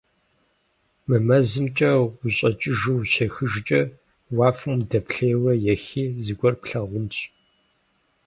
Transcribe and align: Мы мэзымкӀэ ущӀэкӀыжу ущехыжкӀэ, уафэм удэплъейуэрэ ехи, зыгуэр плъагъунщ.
Мы 1.07 1.17
мэзымкӀэ 1.27 1.91
ущӀэкӀыжу 2.25 2.95
ущехыжкӀэ, 3.03 3.81
уафэм 4.37 4.73
удэплъейуэрэ 4.81 5.53
ехи, 5.73 6.05
зыгуэр 6.23 6.55
плъагъунщ. 6.61 7.17